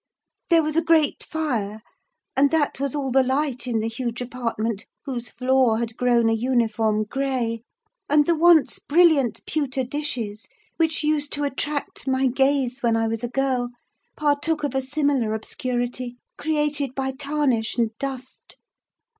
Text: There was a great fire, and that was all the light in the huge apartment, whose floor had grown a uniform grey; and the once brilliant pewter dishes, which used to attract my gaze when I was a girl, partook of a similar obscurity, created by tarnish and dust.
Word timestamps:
There 0.49 0.63
was 0.63 0.75
a 0.75 0.81
great 0.81 1.21
fire, 1.21 1.83
and 2.35 2.49
that 2.49 2.79
was 2.79 2.95
all 2.95 3.11
the 3.11 3.21
light 3.21 3.67
in 3.67 3.81
the 3.81 3.87
huge 3.87 4.19
apartment, 4.19 4.87
whose 5.05 5.29
floor 5.29 5.77
had 5.77 5.95
grown 5.95 6.27
a 6.27 6.33
uniform 6.33 7.03
grey; 7.03 7.61
and 8.09 8.25
the 8.25 8.33
once 8.33 8.79
brilliant 8.79 9.45
pewter 9.45 9.83
dishes, 9.83 10.47
which 10.77 11.03
used 11.03 11.31
to 11.33 11.43
attract 11.43 12.07
my 12.07 12.25
gaze 12.25 12.81
when 12.81 12.95
I 12.95 13.07
was 13.07 13.23
a 13.23 13.29
girl, 13.29 13.69
partook 14.17 14.63
of 14.63 14.73
a 14.73 14.81
similar 14.81 15.35
obscurity, 15.35 16.17
created 16.35 16.95
by 16.95 17.11
tarnish 17.11 17.77
and 17.77 17.95
dust. 17.99 18.57